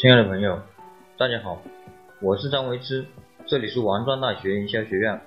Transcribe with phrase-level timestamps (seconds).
[0.00, 0.58] 亲爱的朋友，
[1.18, 1.62] 大家好，
[2.22, 3.04] 我是张维之，
[3.46, 5.20] 这里是王庄大学营销学院。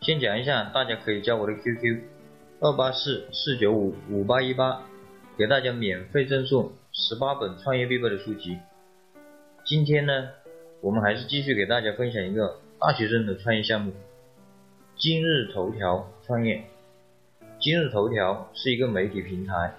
[0.00, 2.00] 先讲一下，大家可以加我的 QQ：
[2.58, 4.82] 二八四四九五五八一八，
[5.38, 8.58] 给大家免费赠送十八本创业必备的书籍。
[9.64, 10.30] 今天呢，
[10.80, 13.92] 我们还是继续给大家分享一个大学生的创业项目——
[14.98, 16.64] 今日头条创业。
[17.60, 19.76] 今日头条是一个媒体平台，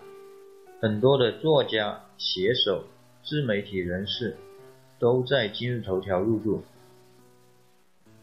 [0.79, 2.85] 很多的作家、写手。
[3.23, 4.35] 自媒体人士
[4.99, 6.61] 都在今日头条入驻，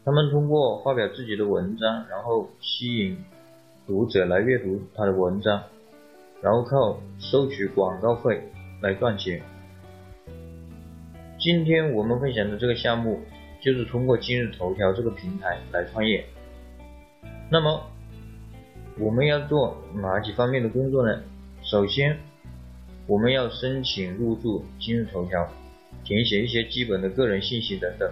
[0.05, 3.17] 他们通过发表自己的文章，然后吸引
[3.87, 5.63] 读者来阅读他的文章，
[6.39, 8.43] 然后靠收取广告费
[8.81, 9.41] 来赚钱。
[11.39, 13.21] 今天我们分享的这个项目
[13.59, 16.23] 就是通过今日头条这个平台来创业。
[17.49, 17.83] 那么
[18.99, 21.23] 我们要做哪几方面的工作呢？
[21.63, 22.19] 首先。
[23.11, 25.45] 我们要申请入驻今日头条，
[26.01, 28.09] 填写一些基本的个人信息等等，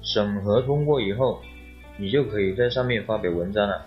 [0.00, 1.42] 审核通过以后，
[1.98, 3.84] 你就可以在上面发表文章了。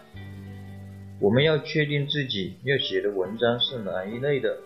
[1.20, 4.59] 我们要确定自己要写的文章是哪一类的，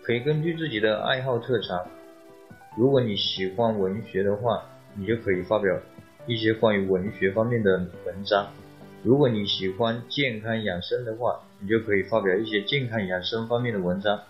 [0.00, 1.84] 可以根据自己的爱好特长。
[2.76, 4.62] 如果你喜欢文学的话，
[4.94, 5.76] 你就可以发表
[6.28, 8.46] 一些关于文学方面的文章；
[9.02, 14.22] 如果你喜欢健康养生的话，你就可以发表一些健康养生方面的文章。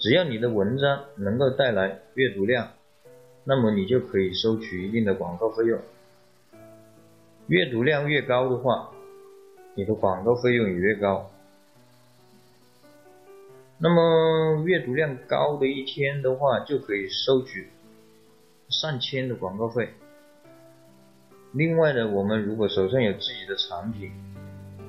[0.00, 2.70] 只要你的文章能够带来阅读量，
[3.44, 5.78] 那么你就可以收取一定的广告费用。
[7.48, 8.92] 阅读量越高的话，
[9.74, 11.30] 你的广告费用也越高。
[13.76, 17.68] 那么阅读量高的一天的话，就可以收取
[18.70, 19.90] 上千的广告费。
[21.52, 24.10] 另外呢，我们如果手上有自己的产品，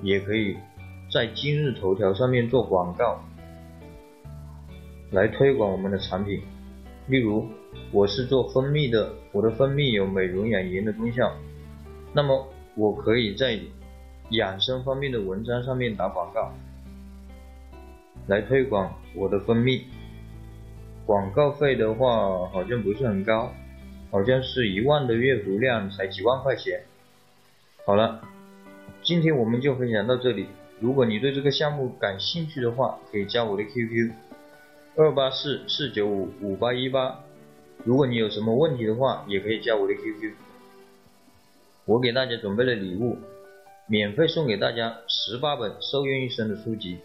[0.03, 0.55] 也可以
[1.13, 3.21] 在今日头条上面做广告。
[5.11, 6.41] 来推广我们的产品，
[7.07, 7.45] 例如
[7.91, 11.33] 我是做蜂蜜的，我的蜂蜜有美容养颜的功效，
[12.13, 13.59] 那么我可以在
[14.29, 16.53] 养生方面的文章上面打广告，
[18.27, 19.83] 来推广我的蜂蜜。
[21.05, 23.51] 广告费的话好像不是很高，
[24.11, 26.83] 好像是一万的阅读量才几万块钱。
[27.85, 28.21] 好了，
[29.03, 30.47] 今天我们就分享到这里。
[30.79, 34.11] 如果你对这个项目感兴趣的话，可以加我的 QQ。
[34.97, 37.23] 二八四四九五五八一八，
[37.85, 40.33] 如果你有什么问题的话，也可以加我的 QQ。
[41.85, 43.17] 我给大家准备了礼物，
[43.87, 46.97] 免费送给大家十八本受用一生的书籍，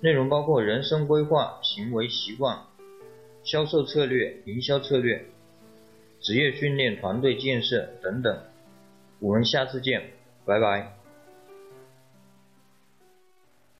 [0.00, 2.58] 内容包括人生规划、行为习惯、
[3.42, 5.24] 销售策略、营销策略、
[6.20, 8.38] 职业训练、团队建设等等。
[9.18, 10.10] 我们下次见，
[10.44, 10.97] 拜拜。